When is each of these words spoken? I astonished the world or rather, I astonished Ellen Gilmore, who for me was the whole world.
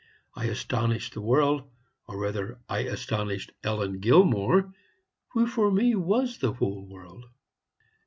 I 0.33 0.45
astonished 0.45 1.13
the 1.13 1.21
world 1.21 1.69
or 2.07 2.17
rather, 2.17 2.57
I 2.67 2.79
astonished 2.79 3.51
Ellen 3.63 3.99
Gilmore, 3.99 4.73
who 5.27 5.45
for 5.45 5.69
me 5.69 5.93
was 5.93 6.39
the 6.39 6.53
whole 6.53 6.83
world. 6.87 7.25